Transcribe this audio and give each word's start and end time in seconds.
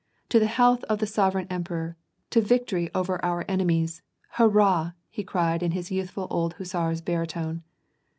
to 0.29 0.39
the 0.39 0.47
health 0.47 0.83
of 0.85 0.97
the 0.97 1.05
sovereign 1.05 1.45
emperor, 1.51 1.95
to 2.31 2.41
vic 2.41 2.65
toiy 2.65 2.89
over 2.95 3.23
our 3.23 3.45
enemies! 3.47 4.01
Hurrah!" 4.31 4.93
he 5.11 5.23
cried 5.23 5.61
in 5.61 5.73
his 5.73 5.91
youthful 5.91 6.25
old 6.31 6.55
hussar's 6.55 7.01
baritone. 7.01 7.61